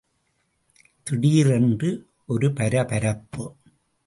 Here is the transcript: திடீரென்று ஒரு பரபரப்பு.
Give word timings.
திடீரென்று 1.03 2.05
ஒரு 2.27 2.53
பரபரப்பு. 2.53 3.55